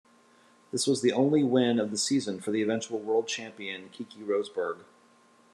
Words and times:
This 0.71 0.87
was 0.87 1.03
the 1.03 1.11
only 1.11 1.43
win 1.43 1.79
of 1.79 1.91
the 1.91 1.97
season 1.99 2.39
for 2.41 2.55
eventual 2.55 2.97
World 2.97 3.27
Champion 3.27 3.89
Keke 3.89 4.25
Rosberg. 4.25 4.79